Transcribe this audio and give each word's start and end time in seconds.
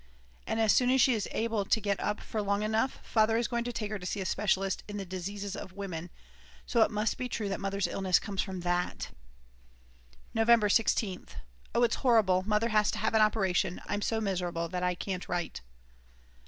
As 0.47 0.73
soon 0.73 0.89
as 0.89 0.99
she 0.99 1.13
is 1.13 1.27
able 1.31 1.63
to 1.63 1.79
get 1.79 1.99
up 1.99 2.21
for 2.21 2.41
long 2.41 2.63
enough 2.63 3.01
Father 3.05 3.37
is 3.37 3.47
going 3.47 3.63
to 3.65 3.71
take 3.71 3.91
her 3.91 3.99
to 3.99 4.05
see 4.07 4.19
a 4.19 4.25
specialist 4.25 4.83
in 4.87 4.97
the 4.97 5.05
diseases 5.05 5.55
of 5.55 5.73
women; 5.73 6.09
so 6.65 6.81
it 6.81 6.89
must 6.89 7.19
be 7.19 7.29
true 7.29 7.47
that 7.49 7.59
Mother's 7.59 7.85
illness 7.85 8.17
comes 8.17 8.41
from 8.41 8.61
that. 8.61 9.11
November 10.33 10.69
16th. 10.69 11.35
Oh 11.75 11.83
it's 11.83 11.97
horrible, 11.97 12.41
Mother 12.47 12.69
has 12.69 12.89
to 12.89 12.97
have 12.97 13.13
an 13.13 13.21
operation; 13.21 13.79
I'm 13.85 14.01
so 14.01 14.19
miserable 14.19 14.67
that 14.69 14.81
I 14.81 14.95
can't 14.95 15.29
write. 15.29 15.61